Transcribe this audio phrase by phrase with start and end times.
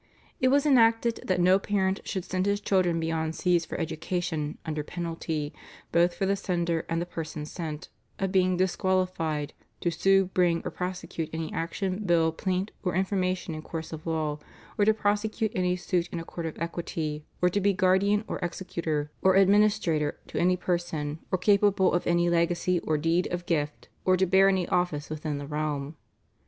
[0.39, 4.83] It was enacted that no parent should send his children beyond seas for education under
[4.83, 5.53] penalty,
[5.91, 10.71] both for the sender and the person sent, of being disqualified "to sue, bring, or
[10.71, 14.39] prosecute any action, bill, plaint, or information in course of law,
[14.75, 18.39] or to prosecute any suit in a court of equity, or to be guardian or
[18.39, 23.87] executor, or administrator to any person, or capable of any legacy, or deed of gift,
[24.03, 25.95] or to bear any office within the realm."